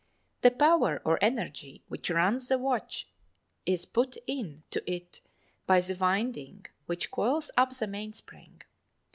The 0.41 0.49
power 0.49 0.99
or 1.05 1.19
energy 1.23 1.83
which 1.87 2.09
runs 2.09 2.47
the 2.47 2.57
watch 2.57 3.07
is 3.67 3.85
put 3.85 4.17
in 4.25 4.63
to 4.71 4.81
it 4.91 5.21
by 5.67 5.79
the 5.79 5.93
winding 5.93 6.65
which 6.87 7.11
coils 7.11 7.51
up 7.55 7.75
the 7.77 7.85
mainspring. 7.85 8.63